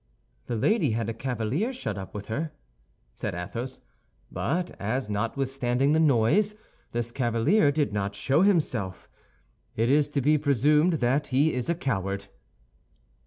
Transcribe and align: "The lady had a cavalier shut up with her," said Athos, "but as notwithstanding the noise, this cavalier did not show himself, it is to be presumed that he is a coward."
"The 0.47 0.55
lady 0.55 0.93
had 0.93 1.09
a 1.09 1.13
cavalier 1.13 1.71
shut 1.71 1.95
up 1.95 2.15
with 2.15 2.25
her," 2.25 2.53
said 3.13 3.35
Athos, 3.35 3.81
"but 4.31 4.71
as 4.81 5.11
notwithstanding 5.11 5.91
the 5.93 5.99
noise, 5.99 6.55
this 6.91 7.11
cavalier 7.11 7.71
did 7.71 7.93
not 7.93 8.15
show 8.15 8.41
himself, 8.41 9.07
it 9.75 9.91
is 9.91 10.09
to 10.09 10.19
be 10.19 10.39
presumed 10.39 10.93
that 10.93 11.27
he 11.27 11.53
is 11.53 11.69
a 11.69 11.75
coward." 11.75 12.29